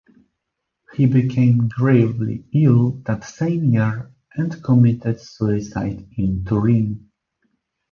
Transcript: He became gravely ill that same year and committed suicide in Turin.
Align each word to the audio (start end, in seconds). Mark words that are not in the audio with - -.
He 0.95 1.05
became 1.05 1.67
gravely 1.67 2.43
ill 2.55 3.03
that 3.05 3.23
same 3.23 3.65
year 3.71 4.11
and 4.33 4.63
committed 4.63 5.19
suicide 5.19 6.07
in 6.17 6.43
Turin. 6.43 7.11